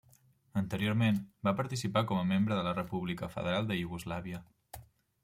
Anteriorment, 0.59 1.19
va 1.47 1.53
participar 1.59 2.03
com 2.11 2.21
a 2.21 2.25
membre 2.31 2.57
de 2.61 2.63
la 2.69 2.73
República 2.79 3.29
Federal 3.37 3.69
de 3.73 3.79
Iugoslàvia. 3.81 4.41